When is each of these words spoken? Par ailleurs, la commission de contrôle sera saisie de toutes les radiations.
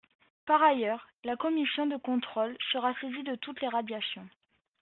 Par 0.47 0.63
ailleurs, 0.63 1.05
la 1.23 1.35
commission 1.35 1.85
de 1.85 1.95
contrôle 1.95 2.57
sera 2.71 2.91
saisie 2.99 3.21
de 3.21 3.35
toutes 3.35 3.61
les 3.61 3.67
radiations. 3.67 4.27